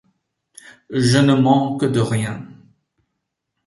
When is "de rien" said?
1.85-2.43